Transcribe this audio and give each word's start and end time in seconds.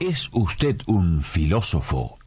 ¿Es 0.00 0.28
usted 0.32 0.80
un 0.86 1.22
filósofo? 1.22 2.18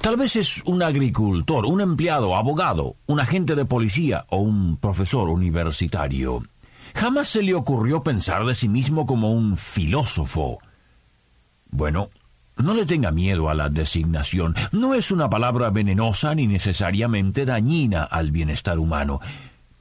Tal 0.00 0.16
vez 0.16 0.36
es 0.36 0.62
un 0.64 0.82
agricultor, 0.82 1.66
un 1.66 1.80
empleado, 1.80 2.34
abogado, 2.34 2.96
un 3.06 3.20
agente 3.20 3.54
de 3.54 3.66
policía 3.66 4.24
o 4.30 4.38
un 4.38 4.78
profesor 4.78 5.28
universitario. 5.28 6.42
Jamás 6.94 7.28
se 7.28 7.42
le 7.42 7.54
ocurrió 7.54 8.02
pensar 8.02 8.44
de 8.46 8.54
sí 8.54 8.68
mismo 8.68 9.04
como 9.04 9.32
un 9.32 9.56
filósofo. 9.58 10.58
Bueno, 11.70 12.08
no 12.56 12.72
le 12.72 12.86
tenga 12.86 13.10
miedo 13.10 13.50
a 13.50 13.54
la 13.54 13.68
designación. 13.68 14.54
No 14.72 14.94
es 14.94 15.10
una 15.10 15.28
palabra 15.28 15.68
venenosa 15.68 16.34
ni 16.34 16.46
necesariamente 16.46 17.44
dañina 17.44 18.04
al 18.04 18.30
bienestar 18.30 18.78
humano. 18.78 19.20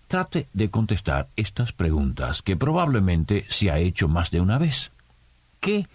Trate 0.08 0.50
de 0.52 0.70
contestar 0.70 1.30
estas 1.38 1.72
preguntas 1.72 2.42
que 2.42 2.58
probablemente 2.58 3.46
se 3.48 3.72
ha 3.72 3.80
hecho 3.80 4.10
más 4.10 4.30
de 4.30 4.42
una 4.42 4.58
vez. 4.58 4.92
¿Qué 5.62 5.88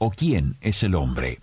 o 0.00 0.10
quién 0.10 0.56
es 0.62 0.82
el 0.82 0.94
hombre? 0.94 1.40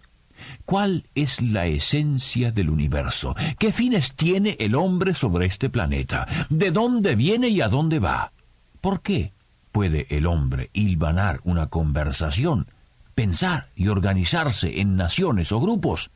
¿Cuál 0.66 1.06
es 1.16 1.42
la 1.42 1.68
esencia 1.68 2.52
del 2.52 2.70
universo? 2.70 3.36
¿Qué 3.58 3.72
fines 3.72 4.16
tiene 4.16 4.58
el 4.60 4.76
hombre 4.76 5.14
sobre 5.14 5.46
este 5.46 5.70
planeta? 5.70 6.28
¿De 6.50 6.72
dónde 6.72 7.16
viene 7.16 7.50
y 7.50 7.62
a 7.62 7.68
dónde 7.68 8.00
va? 8.00 8.34
¿Por 8.82 9.02
qué 9.02 9.32
puede 9.72 10.08
el 10.10 10.26
hombre 10.26 10.70
hilvanar 10.74 11.40
una 11.44 11.68
conversación, 11.68 12.68
pensar 13.16 13.70
y 13.76 13.88
organizarse 13.90 14.82
en 14.82 14.96
naciones 14.96 15.52
o 15.52 15.60
grupos? 15.60 16.10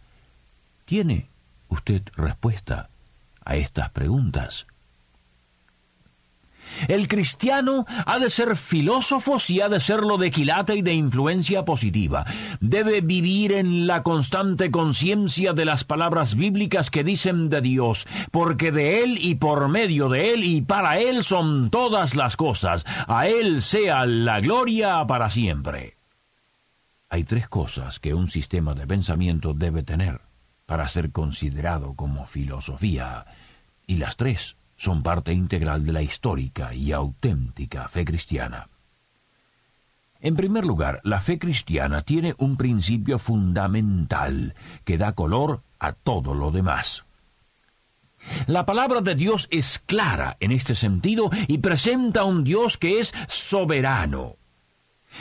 ¿Tiene 0.86 1.30
usted 1.70 2.02
respuesta 2.16 2.90
a 3.46 3.56
estas 3.56 3.92
preguntas? 3.92 4.66
El 6.88 7.08
cristiano 7.08 7.86
ha 8.06 8.20
de 8.20 8.30
ser 8.30 8.56
filósofo 8.58 9.40
si 9.40 9.62
ha 9.62 9.70
de 9.70 9.80
serlo 9.80 10.18
de 10.18 10.32
quilata 10.32 10.74
y 10.74 10.82
de 10.82 10.94
influencia 10.94 11.66
positiva. 11.66 12.26
Debe 12.60 13.02
vivir 13.02 13.52
en 13.54 13.88
la 13.88 14.04
constante 14.04 14.72
conciencia 14.72 15.54
de 15.54 15.66
las 15.66 15.84
palabras 15.84 16.36
bíblicas 16.36 16.90
que 16.90 17.04
dicen 17.04 17.50
de 17.50 17.62
Dios, 17.62 18.08
porque 18.32 18.72
de 18.72 19.04
Él 19.04 19.18
y 19.22 19.36
por 19.36 19.68
medio 19.70 20.10
de 20.10 20.34
Él 20.34 20.44
y 20.44 20.62
para 20.62 21.00
Él 21.00 21.24
son 21.24 21.70
todas 21.70 22.16
las 22.16 22.38
cosas. 22.38 22.86
A 23.08 23.28
Él 23.28 23.62
sea 23.62 24.06
la 24.06 24.40
gloria 24.40 25.06
para 25.08 25.30
siempre. 25.30 25.98
Hay 27.10 27.26
tres 27.26 27.50
cosas 27.50 28.00
que 28.00 28.14
un 28.14 28.30
sistema 28.30 28.74
de 28.74 28.88
pensamiento 28.88 29.54
debe 29.54 29.84
tener 29.84 30.22
para 30.66 30.88
ser 30.88 31.12
considerado 31.12 31.96
como 31.96 32.26
filosofía, 32.26 33.26
y 33.86 33.98
las 33.98 34.16
tres 34.16 34.56
son 34.82 35.04
parte 35.04 35.32
integral 35.32 35.86
de 35.86 35.94
la 35.94 36.02
histórica 36.02 36.74
y 36.74 36.92
auténtica 36.92 37.88
fe 37.88 38.04
cristiana. 38.04 38.68
En 40.20 40.36
primer 40.36 40.66
lugar, 40.66 41.02
la 41.04 41.22
fe 41.22 41.38
cristiana 41.38 42.02
tiene 42.02 42.34
un 42.40 42.58
principio 42.58 43.20
fundamental 43.20 44.56
que 44.84 44.98
da 44.98 45.14
color 45.14 45.62
a 45.78 45.94
todo 45.94 46.34
lo 46.34 46.50
demás. 46.50 47.06
La 48.48 48.66
palabra 48.66 49.02
de 49.02 49.14
Dios 49.14 49.48
es 49.52 49.78
clara 49.78 50.36
en 50.40 50.52
este 50.52 50.74
sentido 50.74 51.30
y 51.48 51.60
presenta 51.60 52.24
un 52.24 52.44
Dios 52.44 52.80
que 52.80 53.00
es 53.00 53.14
soberano. 53.28 54.38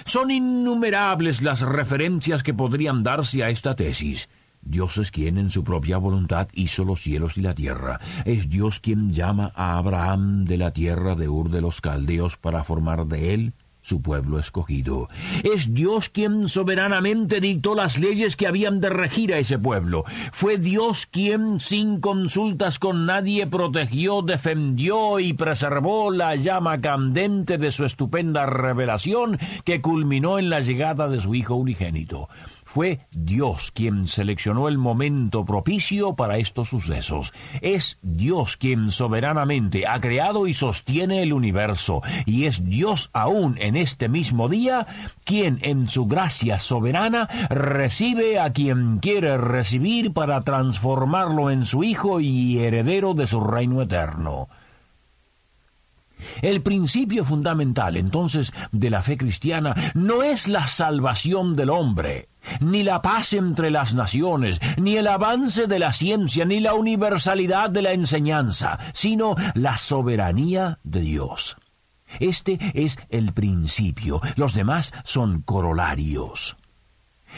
Son 0.07 0.31
innumerables 0.31 1.43
las 1.43 1.61
referencias 1.61 2.43
que 2.43 2.55
podrían 2.55 3.03
darse 3.03 3.45
a 3.45 3.51
esta 3.51 3.77
tesis. 3.77 4.31
Dios 4.63 4.99
es 4.99 5.11
quien 5.11 5.39
en 5.39 5.51
su 5.51 5.65
propia 5.65 5.99
voluntad 5.99 6.49
hizo 6.53 6.85
los 6.85 7.03
cielos 7.03 7.39
y 7.39 7.43
la 7.43 7.55
tierra. 7.55 8.01
Es 8.25 8.49
Dios 8.49 8.81
quien 8.81 9.11
llama 9.11 9.53
a 9.55 9.79
Abraham 9.79 10.45
de 10.45 10.59
la 10.59 10.73
tierra 10.73 11.15
de 11.15 11.29
Ur 11.29 11.51
de 11.51 11.61
los 11.61 11.81
Caldeos 11.81 12.37
para 12.37 12.63
formar 12.65 13.07
de 13.07 13.35
él 13.35 13.53
su 13.83 14.03
pueblo 14.03 14.39
escogido. 14.39 15.09
Es 15.43 15.73
Dios 15.75 16.11
quien 16.11 16.49
soberanamente 16.49 17.41
dictó 17.41 17.75
las 17.75 17.99
leyes 17.99 18.37
que 18.37 18.47
habían 18.47 18.81
de 18.81 18.91
regir 18.91 19.33
a 19.33 19.39
ese 19.39 19.59
pueblo. 19.59 20.05
Fue 20.33 20.59
Dios 20.59 21.07
quien, 21.07 21.61
sin 21.61 22.01
consultas 22.01 22.79
con 22.79 23.07
nadie, 23.07 23.47
protegió, 23.47 24.23
defendió 24.23 25.19
y 25.19 25.33
preservó 25.33 26.11
la 26.11 26.37
llama 26.37 26.81
candente 26.81 27.59
de 27.59 27.71
su 27.71 27.85
estupenda 27.85 28.47
revelación 28.47 29.39
que 29.65 29.81
culminó 29.81 30.39
en 30.39 30.51
la 30.51 30.61
llegada 30.61 31.09
de 31.09 31.21
su 31.21 31.35
Hijo 31.35 31.55
unigénito. 31.55 32.29
Fue 32.73 33.01
Dios 33.11 33.73
quien 33.73 34.07
seleccionó 34.07 34.69
el 34.69 34.79
momento 34.79 35.45
propicio 35.45 36.15
para 36.15 36.39
estos 36.39 36.69
sucesos. 36.69 37.33
Es 37.63 37.99
Dios 38.01 38.57
quien 38.57 38.93
soberanamente 38.93 39.89
ha 39.89 40.01
creado 40.01 40.47
y 40.47 40.55
sostiene 40.55 41.25
el 41.25 41.33
universo. 41.33 42.01
Y 42.27 42.45
es 42.45 42.65
Dios 42.65 43.11
aún 43.13 43.57
en 43.59 43.75
este 43.75 44.09
mismo 44.09 44.49
día 44.49 44.87
quien 45.25 45.59
en 45.63 45.89
su 45.89 46.07
gracia 46.07 46.61
soberana 46.61 47.29
recibe 47.49 48.39
a 48.39 48.53
quien 48.53 48.99
quiere 48.99 49.37
recibir 49.37 50.13
para 50.13 50.41
transformarlo 50.43 51.51
en 51.51 51.65
su 51.65 51.83
Hijo 51.83 52.21
y 52.21 52.59
heredero 52.59 53.15
de 53.15 53.27
su 53.27 53.41
reino 53.41 53.83
eterno. 53.83 54.49
El 56.43 56.63
principio 56.63 57.25
fundamental 57.25 57.97
entonces 57.97 58.53
de 58.73 58.91
la 58.91 59.03
fe 59.03 59.17
cristiana 59.17 59.75
no 59.95 60.23
es 60.23 60.49
la 60.49 60.67
salvación 60.67 61.57
del 61.57 61.71
hombre, 61.71 62.29
ni 62.61 62.83
la 62.83 63.03
paz 63.03 63.33
entre 63.33 63.71
las 63.71 63.95
naciones, 63.95 64.61
ni 64.77 64.97
el 64.97 65.07
avance 65.07 65.67
de 65.67 65.79
la 65.79 65.93
ciencia, 65.93 66.45
ni 66.45 66.61
la 66.61 66.75
universalidad 66.75 67.71
de 67.71 67.83
la 67.83 67.93
enseñanza, 67.93 68.79
sino 68.93 69.35
la 69.55 69.79
soberanía 69.79 70.79
de 70.83 71.01
Dios. 71.01 71.57
Este 72.19 72.59
es 72.75 72.99
el 73.09 73.33
principio, 73.33 74.21
los 74.37 74.55
demás 74.55 74.93
son 75.05 75.43
corolarios. 75.43 76.57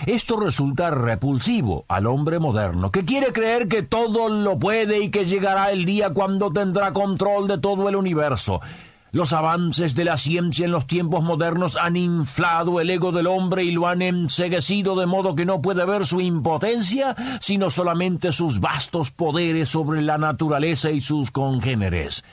Esto 0.07 0.39
resulta 0.39 0.91
repulsivo 0.91 1.85
al 1.89 2.07
hombre 2.07 2.39
moderno, 2.39 2.91
que 2.91 3.05
quiere 3.05 3.33
creer 3.33 3.69
que 3.69 3.83
todo 3.83 4.29
lo 4.29 4.59
puede 4.59 5.01
y 5.03 5.11
que 5.11 5.25
llegará 5.25 5.71
el 5.71 5.85
día 5.85 6.11
cuando 6.11 6.53
tendrá 6.53 6.93
control 6.93 7.49
de 7.49 7.59
todo 7.59 7.89
el 7.89 7.97
universo. 7.97 8.61
Los 9.13 9.35
avances 9.35 9.95
de 9.95 10.07
la 10.07 10.17
ciencia 10.17 10.65
en 10.65 10.73
los 10.73 10.87
tiempos 10.87 11.23
modernos 11.23 11.77
han 11.77 11.97
inflado 11.97 12.81
el 12.81 12.89
ego 12.89 13.13
del 13.13 13.27
hombre 13.27 13.63
y 13.63 13.71
lo 13.71 13.87
han 13.87 14.01
enseguecido 14.01 14.97
de 14.97 15.05
modo 15.05 15.35
que 15.35 15.45
no 15.45 15.61
puede 15.61 15.85
ver 15.85 16.07
su 16.07 16.23
impotencia, 16.23 17.15
sino 17.43 17.69
solamente 17.69 18.33
sus 18.33 18.59
vastos 18.59 19.11
poderes 19.11 19.69
sobre 19.69 20.01
la 20.01 20.17
naturaleza 20.17 20.91
y 20.91 21.03
sus 21.03 21.31
congéneres. 21.31 22.25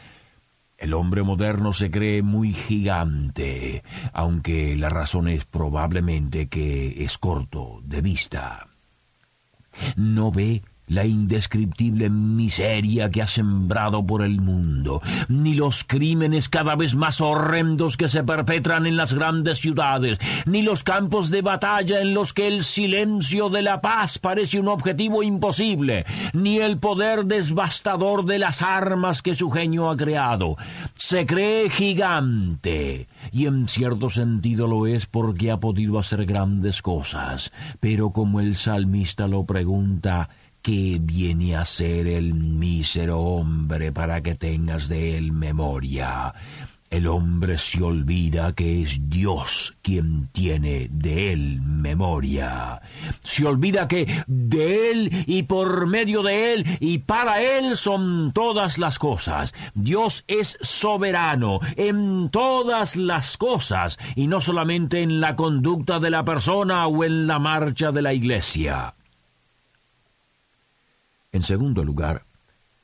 El 0.79 0.94
hombre 0.94 1.23
moderno 1.23 1.73
se 1.73 1.91
cree 1.91 2.22
muy 2.22 2.53
gigante, 2.53 3.84
aunque 4.13 4.78
la 4.78 4.88
razón 4.88 5.28
es 5.28 5.44
probablemente 5.44 6.47
que 6.47 7.03
es 7.03 7.17
corto 7.17 7.81
de 7.84 8.00
vista. 8.01 8.69
No 9.97 10.31
ve 10.31 10.63
la 10.90 11.06
indescriptible 11.06 12.10
miseria 12.10 13.10
que 13.10 13.22
ha 13.22 13.28
sembrado 13.28 14.06
por 14.06 14.24
el 14.24 14.42
mundo, 14.42 15.02
ni 15.28 15.54
los 15.54 15.84
crímenes 15.84 16.50
cada 16.50 16.76
vez 16.76 16.96
más 16.96 17.22
horrendos 17.22 17.96
que 17.96 18.10
se 18.10 18.24
perpetran 18.24 18.86
en 18.86 18.98
las 18.98 19.14
grandes 19.14 19.60
ciudades, 19.60 20.20
ni 20.46 20.62
los 20.62 20.84
campos 20.84 21.30
de 21.30 21.42
batalla 21.42 22.02
en 22.02 22.14
los 22.14 22.34
que 22.34 22.48
el 22.48 22.64
silencio 22.64 23.50
de 23.50 23.62
la 23.62 23.82
paz 23.82 24.20
parece 24.20 24.60
un 24.60 24.68
objetivo 24.68 25.24
imposible, 25.24 26.06
ni 26.34 26.58
el 26.58 26.80
poder 26.80 27.26
devastador 27.26 28.26
de 28.26 28.40
las 28.40 28.62
armas 28.62 29.22
que 29.22 29.35
su 29.35 29.52
genio 29.52 29.90
ha 29.90 29.97
creado. 29.97 30.58
Se 30.96 31.26
cree 31.26 31.70
gigante, 31.70 33.08
y 33.32 33.46
en 33.46 33.68
cierto 33.68 34.09
sentido 34.09 34.68
lo 34.68 34.88
es 34.88 35.06
porque 35.06 35.52
ha 35.52 35.59
podido 35.59 36.00
hacer 36.00 36.26
grandes 36.26 36.82
cosas, 36.82 37.52
pero 37.80 38.12
como 38.12 38.40
el 38.40 38.56
salmista 38.56 39.28
lo 39.28 39.46
pregunta, 39.46 40.30
¿Qué 40.61 40.97
viene 41.02 41.56
a 41.56 41.64
ser 41.66 42.06
el 42.08 42.34
mísero 42.34 43.20
hombre 43.20 43.94
para 43.94 44.22
que 44.22 44.35
tengas 44.35 44.90
de 44.90 45.17
él 45.17 45.32
memoria? 45.32 46.34
El 46.90 47.08
hombre 47.08 47.58
se 47.58 47.82
olvida 47.82 48.53
que 48.53 48.82
es 48.82 49.09
Dios 49.09 49.78
quien 49.82 50.28
tiene 50.28 50.90
de 50.91 51.32
él 51.32 51.61
memoria. 51.61 52.82
Se 53.23 53.46
olvida 53.46 53.88
que 53.88 54.06
de 54.28 54.91
él 54.91 55.23
y 55.28 55.44
por 55.44 55.88
medio 55.88 56.23
de 56.23 56.53
él 56.53 56.66
y 56.82 56.97
para 56.97 57.41
él 57.41 57.78
son 57.78 58.34
todas 58.34 58.79
las 58.79 59.00
cosas. 59.00 59.53
Dios 59.76 60.26
es 60.28 60.58
soberano 60.61 61.59
en 61.78 62.29
todas 62.32 62.97
las 62.97 63.38
cosas 63.38 63.97
y 64.16 64.28
no 64.28 64.41
solamente 64.41 65.02
en 65.02 65.22
la 65.22 65.38
conducta 65.38 66.00
de 66.00 66.09
la 66.09 66.26
persona 66.26 66.85
o 66.88 67.06
en 67.06 67.28
la 67.28 67.40
marcha 67.40 67.94
de 67.94 68.02
la 68.02 68.14
iglesia. 68.14 68.96
En 71.31 71.43
segundo 71.43 71.84
lugar, 71.84 72.26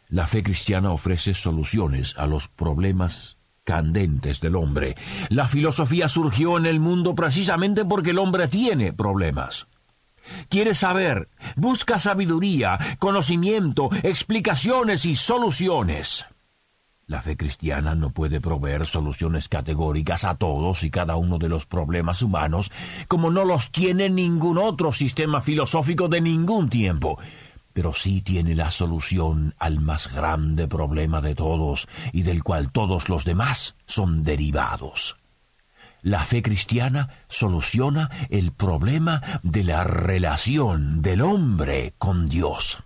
la 0.08 0.28
fe 0.28 0.44
cristiana 0.44 0.92
ofrece 0.92 1.34
soluciones 1.34 2.16
a 2.18 2.28
los 2.28 2.48
problemas 2.48 3.38
candentes 3.64 4.40
del 4.40 4.56
hombre. 4.56 4.96
La 5.30 5.48
filosofía 5.48 6.08
surgió 6.08 6.58
en 6.58 6.68
el 6.68 6.80
mundo 6.80 7.16
precisamente 7.16 7.86
porque 7.86 8.12
el 8.12 8.20
hombre 8.20 8.48
tiene 8.48 8.94
problemas. 8.94 9.68
Quiere 10.50 10.76
saber, 10.76 11.30
busca 11.56 12.00
sabiduría, 12.00 12.80
conocimiento, 13.00 13.90
explicaciones 14.04 15.06
y 15.06 15.16
soluciones. 15.16 16.26
La 17.08 17.22
fe 17.22 17.38
cristiana 17.38 17.94
no 17.94 18.10
puede 18.12 18.42
proveer 18.42 18.86
soluciones 18.88 19.48
categóricas 19.48 20.24
a 20.24 20.36
todos 20.36 20.84
y 20.84 20.90
cada 20.90 21.16
uno 21.16 21.38
de 21.38 21.50
los 21.50 21.68
problemas 21.68 22.24
humanos, 22.24 22.72
como 23.08 23.30
no 23.30 23.46
los 23.46 23.72
tiene 23.72 24.10
ningún 24.10 24.58
otro 24.58 24.92
sistema 24.92 25.42
filosófico 25.42 26.08
de 26.08 26.22
ningún 26.22 26.70
tiempo 26.70 27.20
pero 27.76 27.92
sí 27.92 28.22
tiene 28.22 28.56
la 28.56 28.72
solución 28.72 29.54
al 29.60 29.82
más 29.82 30.08
grande 30.16 30.66
problema 30.66 31.20
de 31.20 31.36
todos 31.36 31.90
y 32.14 32.24
del 32.24 32.42
cual 32.42 32.72
todos 32.72 33.10
los 33.10 33.26
demás 33.26 33.76
son 33.86 34.24
derivados. 34.24 35.18
La 36.02 36.24
fe 36.24 36.42
cristiana 36.42 37.10
soluciona 37.28 38.10
el 38.30 38.54
problema 38.54 39.22
de 39.44 39.66
la 39.66 39.84
relación 39.84 41.02
del 41.02 41.20
hombre 41.20 41.92
con 41.98 42.28
Dios. 42.28 42.78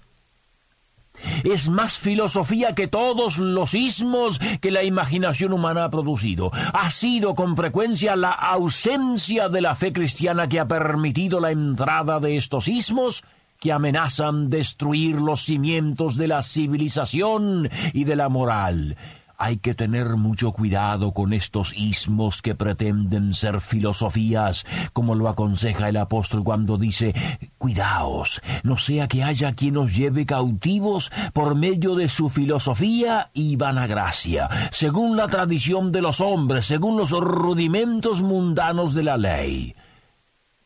Es 1.43 1.69
más 1.69 1.99
filosofía 1.99 2.73
que 2.73 2.87
todos 2.87 3.37
los 3.37 3.75
ismos 3.75 4.39
que 4.59 4.71
la 4.71 4.83
imaginación 4.83 5.53
humana 5.53 5.83
ha 5.83 5.89
producido. 5.91 6.49
Ha 6.73 6.89
sido 6.89 7.35
con 7.35 7.55
frecuencia 7.55 8.15
la 8.15 8.31
ausencia 8.31 9.49
de 9.49 9.61
la 9.61 9.75
fe 9.75 9.93
cristiana 9.93 10.49
que 10.49 10.59
ha 10.59 10.67
permitido 10.67 11.39
la 11.39 11.51
entrada 11.51 12.19
de 12.19 12.37
estos 12.37 12.67
ismos 12.67 13.23
que 13.59 13.73
amenazan 13.73 14.49
destruir 14.49 15.15
los 15.15 15.41
cimientos 15.41 16.15
de 16.15 16.27
la 16.27 16.43
civilización 16.43 17.69
y 17.93 18.05
de 18.05 18.15
la 18.15 18.29
moral. 18.29 18.95
Hay 19.41 19.57
que 19.57 19.73
tener 19.73 20.17
mucho 20.17 20.51
cuidado 20.51 21.13
con 21.13 21.31
estos 21.31 21.73
ismos 21.73 22.41
que 22.41 22.55
pretenden 22.55 23.33
ser 23.33 23.61
filosofías, 23.61 24.65
como 24.91 25.15
lo 25.15 25.29
aconseja 25.29 25.87
el 25.87 25.95
apóstol 25.95 26.43
cuando 26.43 26.77
dice, 26.77 27.13
Cuidaos, 27.57 28.41
no 28.63 28.75
sea 28.75 29.07
que 29.07 29.23
haya 29.23 29.53
quien 29.53 29.77
os 29.77 29.95
lleve 29.95 30.25
cautivos 30.25 31.09
por 31.31 31.55
medio 31.55 31.95
de 31.95 32.09
su 32.09 32.29
filosofía 32.29 33.31
y 33.33 33.55
vanagracia, 33.55 34.49
según 34.71 35.15
la 35.15 35.27
tradición 35.27 35.93
de 35.93 36.01
los 36.01 36.19
hombres, 36.19 36.65
según 36.65 36.97
los 36.97 37.11
rudimentos 37.11 38.21
mundanos 38.21 38.93
de 38.93 39.03
la 39.03 39.15
ley. 39.15 39.73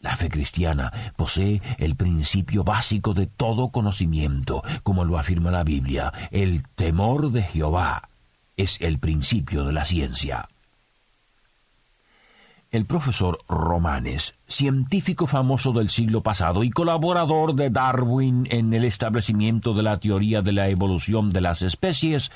La 0.03 0.17
fe 0.17 0.27
cristiana 0.27 0.91
posee 1.15 1.61
el 1.77 1.95
principio 1.95 2.65
básico 2.65 3.13
de 3.13 3.25
todo 3.25 3.69
conocimiento, 3.69 4.61
como 4.83 5.05
lo 5.05 5.17
afirma 5.17 5.49
la 5.49 5.63
Biblia. 5.63 6.11
El 6.29 6.67
temor 6.75 7.31
de 7.31 7.41
Jehová 7.41 8.09
es 8.57 8.81
el 8.81 8.99
principio 8.99 9.63
de 9.63 9.71
la 9.71 9.85
ciencia. 9.85 10.49
El 12.69 12.85
profesor 12.85 13.39
Romanes, 13.47 14.35
científico 14.45 15.25
famoso 15.25 15.71
del 15.71 15.89
siglo 15.89 16.21
pasado 16.21 16.65
y 16.65 16.69
colaborador 16.69 17.55
de 17.55 17.69
Darwin 17.69 18.45
en 18.51 18.73
el 18.73 18.83
establecimiento 18.83 19.73
de 19.73 19.83
la 19.83 20.01
teoría 20.01 20.41
de 20.41 20.51
la 20.51 20.67
evolución 20.67 21.29
de 21.29 21.39
las 21.39 21.61
especies, 21.61 22.29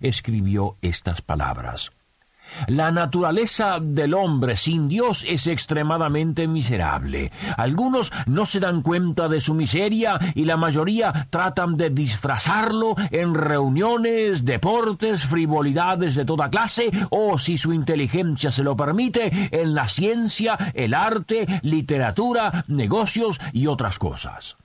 escribió 0.00 0.76
estas 0.82 1.22
palabras. 1.22 1.90
La 2.68 2.92
naturaleza 2.92 3.78
del 3.80 4.14
hombre 4.14 4.56
sin 4.56 4.88
Dios 4.88 5.24
es 5.28 5.46
extremadamente 5.46 6.46
miserable. 6.46 7.32
Algunos 7.56 8.12
no 8.26 8.46
se 8.46 8.60
dan 8.60 8.82
cuenta 8.82 9.28
de 9.28 9.40
su 9.40 9.54
miseria 9.54 10.18
y 10.34 10.44
la 10.44 10.56
mayoría 10.56 11.26
tratan 11.30 11.76
de 11.76 11.90
disfrazarlo 11.90 12.94
en 13.10 13.34
reuniones, 13.34 14.44
deportes, 14.44 15.26
frivolidades 15.26 16.14
de 16.14 16.24
toda 16.24 16.50
clase 16.50 16.90
o, 17.10 17.38
si 17.38 17.58
su 17.58 17.72
inteligencia 17.72 18.50
se 18.50 18.62
lo 18.62 18.76
permite, 18.76 19.48
en 19.50 19.74
la 19.74 19.88
ciencia, 19.88 20.56
el 20.74 20.94
arte, 20.94 21.46
literatura, 21.62 22.64
negocios 22.68 23.40
y 23.52 23.66
otras 23.66 23.98
cosas. 23.98 24.56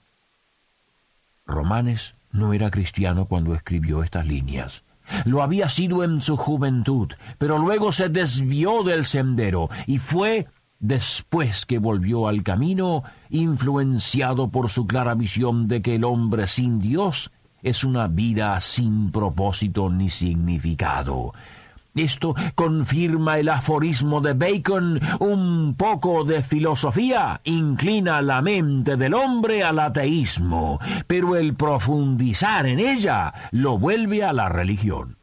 Romanes 1.46 2.16
no 2.32 2.54
era 2.54 2.70
cristiano 2.70 3.26
cuando 3.26 3.56
escribió 3.56 4.04
estas 4.04 4.28
líneas. 4.28 4.84
Lo 5.26 5.42
había 5.42 5.70
sido 5.70 6.04
en 6.04 6.22
su 6.22 6.38
juventud, 6.38 7.10
pero 7.38 7.58
luego 7.58 7.92
se 7.92 8.10
desvió 8.10 8.84
del 8.84 9.06
sendero 9.06 9.70
y 9.88 9.98
fue 9.98 10.48
después 10.80 11.66
que 11.66 11.80
volvió 11.80 12.28
al 12.28 12.44
camino, 12.44 13.04
influenciado 13.30 14.50
por 14.50 14.70
su 14.70 14.88
clara 14.88 15.14
visión 15.14 15.66
de 15.66 15.82
que 15.82 15.96
el 15.96 16.04
hombre 16.04 16.48
sin 16.48 16.80
Dios 16.80 17.32
es 17.62 17.84
una 17.84 18.08
vida 18.08 18.60
sin 18.62 19.12
propósito 19.12 19.90
ni 19.90 20.10
significado. 20.10 21.34
Esto 21.96 22.36
confirma 22.56 23.40
el 23.40 23.50
aforismo 23.50 24.22
de 24.22 24.34
Bacon, 24.34 25.00
un 25.20 25.76
poco 25.76 26.24
de 26.24 26.44
filosofía 26.44 27.42
inclina 27.44 28.22
la 28.22 28.42
mente 28.42 28.96
del 28.96 29.14
hombre 29.14 29.64
al 29.64 29.80
ateísmo, 29.80 30.80
pero 31.08 31.36
el 31.36 31.56
profundizar 31.56 32.66
en 32.68 32.80
ella 32.80 33.34
lo 33.52 33.78
vuelve 33.78 34.24
a 34.24 34.34
la 34.34 34.50
religión. 34.50 35.18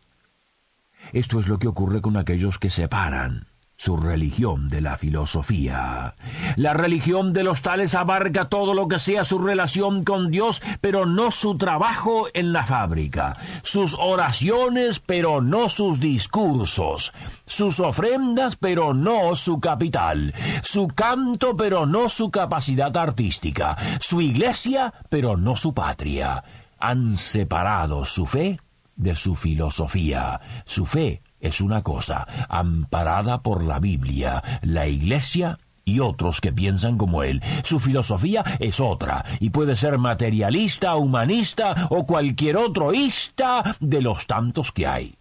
Esto 1.12 1.38
es 1.38 1.48
lo 1.48 1.58
que 1.58 1.68
ocurre 1.68 2.02
con 2.02 2.16
aquellos 2.16 2.58
que 2.58 2.70
separan 2.70 3.46
su 3.76 3.96
religión 3.96 4.68
de 4.68 4.80
la 4.80 4.96
filosofía. 4.96 6.14
La 6.56 6.72
religión 6.72 7.32
de 7.32 7.44
los 7.44 7.62
tales 7.62 7.94
abarca 7.94 8.48
todo 8.48 8.74
lo 8.74 8.88
que 8.88 8.98
sea 8.98 9.24
su 9.24 9.38
relación 9.38 10.02
con 10.02 10.30
Dios, 10.30 10.62
pero 10.80 11.04
no 11.06 11.30
su 11.30 11.56
trabajo 11.56 12.26
en 12.32 12.52
la 12.52 12.64
fábrica, 12.64 13.36
sus 13.62 13.94
oraciones, 13.98 15.00
pero 15.00 15.40
no 15.40 15.68
sus 15.68 16.00
discursos, 16.00 17.12
sus 17.46 17.80
ofrendas, 17.80 18.56
pero 18.56 18.94
no 18.94 19.36
su 19.36 19.60
capital, 19.60 20.34
su 20.62 20.88
canto, 20.88 21.56
pero 21.56 21.86
no 21.86 22.08
su 22.08 22.30
capacidad 22.30 22.96
artística, 22.96 23.76
su 24.00 24.20
iglesia, 24.20 24.94
pero 25.10 25.36
no 25.36 25.54
su 25.54 25.74
patria. 25.74 26.42
Han 26.78 27.16
separado 27.16 28.04
su 28.04 28.26
fe 28.26 28.58
de 28.96 29.14
su 29.14 29.34
filosofía, 29.34 30.40
su 30.64 30.86
fe 30.86 31.22
es 31.40 31.60
una 31.60 31.82
cosa, 31.82 32.26
amparada 32.48 33.42
por 33.42 33.62
la 33.62 33.78
Biblia, 33.78 34.42
la 34.62 34.86
Iglesia 34.86 35.58
y 35.84 36.00
otros 36.00 36.40
que 36.40 36.52
piensan 36.52 36.98
como 36.98 37.22
él. 37.22 37.42
Su 37.62 37.78
filosofía 37.78 38.44
es 38.58 38.80
otra, 38.80 39.24
y 39.40 39.50
puede 39.50 39.76
ser 39.76 39.98
materialista, 39.98 40.96
humanista 40.96 41.86
o 41.90 42.04
cualquier 42.04 42.56
otro 42.56 42.92
ista 42.92 43.76
de 43.80 44.02
los 44.02 44.26
tantos 44.26 44.72
que 44.72 44.86
hay. 44.86 45.14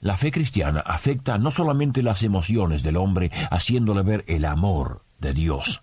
La 0.00 0.16
fe 0.16 0.32
cristiana 0.32 0.80
afecta 0.80 1.38
no 1.38 1.52
solamente 1.52 2.02
las 2.02 2.24
emociones 2.24 2.82
del 2.82 2.96
hombre, 2.96 3.30
haciéndole 3.50 4.02
ver 4.02 4.24
el 4.26 4.44
amor 4.46 5.04
de 5.20 5.32
Dios, 5.32 5.82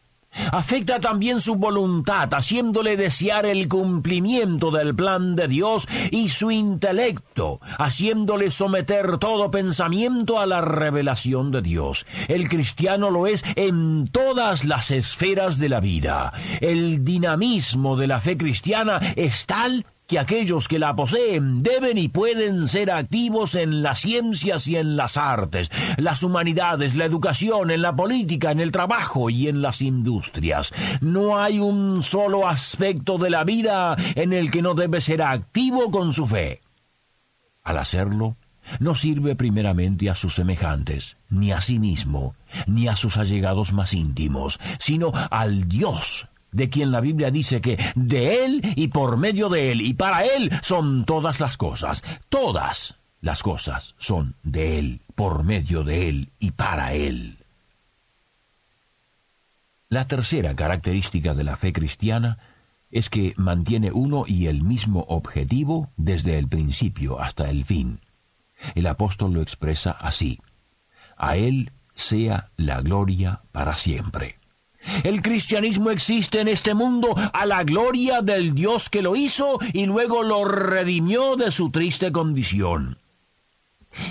Afecta 0.52 1.00
también 1.00 1.42
su 1.42 1.56
voluntad, 1.56 2.34
haciéndole 2.34 2.98
desear 2.98 3.46
el 3.46 3.68
cumplimiento 3.68 4.72
del 4.72 4.96
plan 4.96 5.36
de 5.36 5.48
Dios 5.48 5.88
y 6.12 6.30
su 6.30 6.52
intelecto, 6.52 7.60
haciéndole 7.78 8.52
someter 8.52 9.18
todo 9.18 9.52
pensamiento 9.52 10.40
a 10.40 10.46
la 10.46 10.62
revelación 10.62 11.52
de 11.52 11.62
Dios. 11.62 12.06
El 12.28 12.50
cristiano 12.50 13.10
lo 13.10 13.28
es 13.28 13.44
en 13.56 14.08
todas 14.08 14.66
las 14.66 14.92
esferas 14.92 15.60
de 15.60 15.70
la 15.70 15.80
vida. 15.80 16.34
El 16.62 17.04
dinamismo 17.04 17.98
de 17.98 18.08
la 18.08 18.22
fe 18.22 18.38
cristiana 18.38 19.00
es 19.16 19.46
tal 19.46 19.86
que 20.10 20.18
aquellos 20.18 20.68
que 20.68 20.80
la 20.80 20.96
poseen 20.96 21.62
deben 21.62 22.00
y 22.00 22.08
pueden 22.08 22.68
ser 22.68 22.90
activos 22.90 23.54
en 23.54 23.84
las 23.84 24.00
ciencias 24.00 24.68
y 24.68 24.76
en 24.76 24.98
las 24.98 25.18
artes, 25.18 25.70
las 25.98 26.24
humanidades, 26.24 26.96
la 26.96 27.06
educación, 27.06 27.70
en 27.70 27.84
la 27.84 27.96
política, 27.96 28.52
en 28.52 28.60
el 28.60 28.72
trabajo 28.72 29.30
y 29.30 29.48
en 29.48 29.62
las 29.62 29.84
industrias. 29.84 30.74
No 31.00 31.40
hay 31.40 31.60
un 31.60 32.02
solo 32.02 32.48
aspecto 32.48 33.20
de 33.20 33.30
la 33.30 33.44
vida 33.44 33.96
en 34.16 34.34
el 34.34 34.50
que 34.50 34.64
no 34.64 34.74
debe 34.74 35.00
ser 35.00 35.22
activo 35.22 35.92
con 35.92 36.12
su 36.12 36.26
fe. 36.26 36.62
Al 37.64 37.78
hacerlo, 37.78 38.36
no 38.80 38.96
sirve 38.96 39.36
primeramente 39.36 40.10
a 40.10 40.16
sus 40.16 40.34
semejantes, 40.34 41.18
ni 41.30 41.52
a 41.52 41.62
sí 41.62 41.78
mismo, 41.78 42.34
ni 42.66 42.88
a 42.88 42.96
sus 42.96 43.18
allegados 43.18 43.74
más 43.74 43.94
íntimos, 43.94 44.60
sino 44.80 45.12
al 45.30 45.68
Dios 45.68 46.28
de 46.52 46.70
quien 46.70 46.92
la 46.92 47.02
Biblia 47.02 47.32
dice 47.32 47.62
que 47.62 47.78
de 47.96 48.46
Él 48.46 48.62
y 48.76 48.90
por 48.90 49.18
medio 49.18 49.50
de 49.50 49.72
Él 49.72 49.82
y 49.82 49.94
para 49.94 50.26
Él 50.26 50.52
son 50.62 51.06
todas 51.06 51.40
las 51.40 51.58
cosas. 51.58 52.04
Todas 52.30 52.96
las 53.22 53.44
cosas 53.44 53.96
son 53.98 54.36
de 54.44 54.80
Él, 54.80 55.02
por 55.16 55.44
medio 55.44 55.84
de 55.84 56.10
Él 56.10 56.30
y 56.40 56.52
para 56.52 56.94
Él. 56.94 57.38
La 59.90 60.08
tercera 60.08 60.56
característica 60.56 61.34
de 61.34 61.44
la 61.44 61.58
fe 61.58 61.74
cristiana 61.74 62.38
es 62.92 63.10
que 63.10 63.34
mantiene 63.38 63.92
uno 63.92 64.24
y 64.28 64.48
el 64.48 64.64
mismo 64.64 65.06
objetivo 65.10 65.92
desde 65.98 66.38
el 66.38 66.48
principio 66.48 67.20
hasta 67.20 67.50
el 67.50 67.66
fin. 67.66 68.00
El 68.76 68.88
apóstol 68.88 69.34
lo 69.34 69.42
expresa 69.42 69.92
así. 69.92 70.40
A 71.18 71.38
Él 71.38 71.72
sea 71.94 72.52
la 72.56 72.82
gloria 72.82 73.42
para 73.52 73.76
siempre. 73.76 74.39
El 75.04 75.22
cristianismo 75.22 75.92
existe 75.92 76.40
en 76.40 76.48
este 76.48 76.74
mundo 76.74 77.16
a 77.34 77.46
la 77.46 77.64
gloria 77.64 78.22
del 78.22 78.54
Dios 78.54 78.90
que 78.90 79.02
lo 79.02 79.16
hizo 79.16 79.60
y 79.74 79.86
luego 79.86 80.24
lo 80.24 80.46
redimió 80.46 81.36
de 81.36 81.52
su 81.52 81.72
triste 81.72 82.12
condición. 82.12 82.99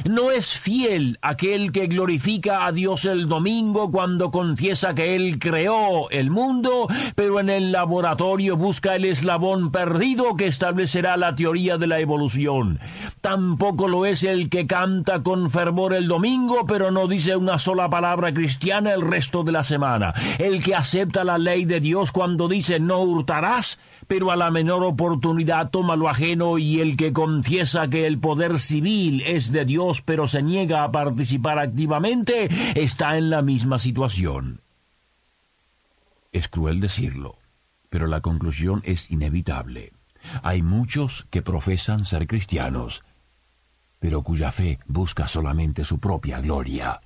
No 0.05 0.31
es 0.31 0.59
fiel 0.59 1.19
aquel 1.23 1.71
que 1.73 1.87
glorifica 1.87 2.67
a 2.67 2.73
Dios 2.73 3.05
el 3.05 3.29
domingo 3.29 3.91
cuando 3.91 4.31
confiesa 4.31 4.95
que 4.95 5.15
Él 5.15 5.39
creó 5.39 6.11
el 6.11 6.31
mundo, 6.31 6.89
pero 7.15 7.41
en 7.41 7.49
el 7.49 7.73
laboratorio 7.73 8.57
busca 8.57 8.97
el 8.97 9.05
eslabón 9.05 9.71
perdido 9.71 10.37
que 10.37 10.47
establecerá 10.47 11.17
la 11.17 11.37
teoría 11.37 11.79
de 11.79 11.87
la 11.87 12.01
evolución. 12.01 12.81
Tampoco 13.21 13.87
lo 13.89 14.05
es 14.05 14.25
el 14.25 14.51
que 14.51 14.67
canta 14.67 15.23
con 15.23 15.51
fervor 15.51 15.95
el 15.95 16.09
domingo, 16.09 16.67
pero 16.67 16.91
no 16.91 17.07
dice 17.07 17.37
una 17.37 17.59
sola 17.59 17.89
palabra 17.89 18.33
cristiana 18.35 18.93
el 18.93 19.03
resto 19.03 19.45
de 19.45 19.53
la 19.53 19.65
semana. 19.65 20.15
El 20.39 20.63
que 20.63 20.75
acepta 20.75 21.25
la 21.25 21.39
ley 21.39 21.65
de 21.65 21.81
Dios 21.81 22.13
cuando 22.13 22.49
dice 22.49 22.81
no 22.81 23.01
hurtarás, 23.01 23.79
pero 24.07 24.31
a 24.31 24.37
la 24.37 24.51
menor 24.51 24.83
oportunidad 24.85 25.71
toma 25.71 25.97
lo 25.97 26.09
ajeno 26.09 26.59
y 26.59 26.81
el 26.81 26.97
que 26.97 27.13
confiesa 27.13 27.89
que 27.89 28.07
el 28.07 28.19
poder 28.19 28.59
civil 28.59 29.23
es 29.27 29.53
de 29.53 29.65
Dios 29.69 30.03
pero 30.03 30.27
se 30.27 30.43
niega 30.43 30.83
a 30.83 30.91
participar 30.91 31.61
activamente 31.61 32.49
está 32.75 33.17
en 33.17 33.31
la 33.31 33.43
misma 33.43 33.79
situación. 33.79 34.63
Es 36.33 36.49
cruel 36.49 36.81
decirlo, 36.81 37.39
pero 37.89 38.09
la 38.09 38.21
conclusión 38.21 38.83
es 38.85 39.11
inevitable. 39.11 39.93
Hay 40.43 40.63
muchos 40.63 41.27
que 41.31 41.43
profesan 41.43 42.05
ser 42.05 42.27
cristianos, 42.27 43.05
pero 43.99 44.23
cuya 44.23 44.53
fe 44.53 44.79
busca 44.87 45.27
solamente 45.27 45.85
su 45.85 45.99
propia 45.99 46.41
gloria. 46.41 47.01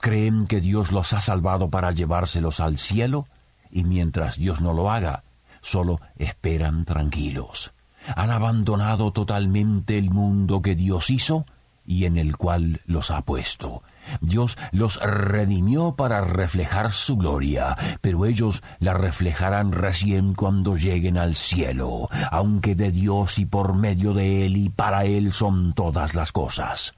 Creen 0.00 0.46
que 0.46 0.60
Dios 0.60 0.92
los 0.92 1.12
ha 1.12 1.20
salvado 1.20 1.70
para 1.70 1.92
llevárselos 1.92 2.60
al 2.60 2.78
cielo, 2.78 3.26
y 3.70 3.84
mientras 3.84 4.36
Dios 4.36 4.60
no 4.60 4.72
lo 4.72 4.90
haga, 4.90 5.24
solo 5.60 6.00
esperan 6.16 6.84
tranquilos. 6.84 7.72
Han 8.14 8.30
abandonado 8.30 9.12
totalmente 9.12 9.98
el 9.98 10.10
mundo 10.10 10.62
que 10.62 10.74
Dios 10.74 11.10
hizo 11.10 11.44
y 11.86 12.04
en 12.04 12.16
el 12.16 12.36
cual 12.36 12.80
los 12.86 13.10
ha 13.10 13.22
puesto. 13.22 13.82
Dios 14.20 14.56
los 14.72 15.00
redimió 15.00 15.96
para 15.96 16.20
reflejar 16.22 16.92
su 16.92 17.16
gloria, 17.16 17.76
pero 18.00 18.26
ellos 18.26 18.62
la 18.78 18.94
reflejarán 18.94 19.72
recién 19.72 20.34
cuando 20.34 20.76
lleguen 20.76 21.18
al 21.18 21.34
cielo, 21.34 22.08
aunque 22.30 22.74
de 22.74 22.90
Dios 22.90 23.38
y 23.38 23.46
por 23.46 23.74
medio 23.74 24.12
de 24.12 24.46
Él 24.46 24.56
y 24.56 24.68
para 24.68 25.04
Él 25.04 25.32
son 25.32 25.72
todas 25.72 26.14
las 26.14 26.32
cosas. 26.32 26.94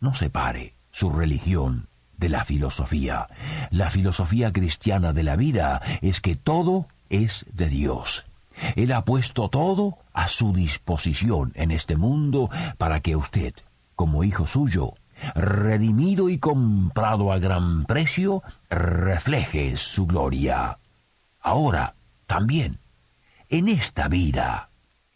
No 0.00 0.14
separe 0.14 0.74
su 0.90 1.10
religión 1.10 1.88
de 2.16 2.28
la 2.28 2.44
filosofía. 2.44 3.28
La 3.70 3.90
filosofía 3.90 4.52
cristiana 4.52 5.12
de 5.12 5.22
la 5.22 5.36
vida 5.36 5.80
es 6.00 6.20
que 6.20 6.36
todo 6.36 6.88
es 7.08 7.46
de 7.52 7.68
Dios. 7.68 8.24
Él 8.76 8.92
ha 8.92 9.04
puesto 9.04 9.48
todo 9.48 9.98
a 10.12 10.28
su 10.28 10.52
disposición 10.52 11.52
en 11.54 11.70
este 11.70 11.96
mundo 11.96 12.50
para 12.78 13.00
que 13.00 13.16
usted, 13.16 13.54
como 13.94 14.24
hijo 14.24 14.46
suyo, 14.46 14.94
redimido 15.34 16.28
y 16.28 16.38
comprado 16.38 17.32
a 17.32 17.38
gran 17.38 17.84
precio, 17.84 18.42
refleje 18.70 19.76
su 19.76 20.06
gloria. 20.06 20.78
Ahora, 21.40 21.94
también, 22.26 22.78
en 23.48 23.68
esta 23.68 24.08
vida. 24.08 24.70